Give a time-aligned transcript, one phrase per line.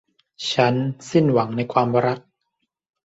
[0.51, 0.75] ฉัน
[1.09, 2.19] สิ้นหวังในความรัก